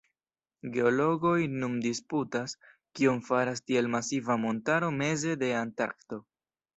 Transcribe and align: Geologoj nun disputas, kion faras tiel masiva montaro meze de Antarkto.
Geologoj 0.75 1.41
nun 1.63 1.75
disputas, 1.83 2.55
kion 2.99 3.21
faras 3.27 3.61
tiel 3.67 3.91
masiva 3.97 4.39
montaro 4.47 4.91
meze 5.03 5.37
de 5.45 5.51
Antarkto. 5.59 6.19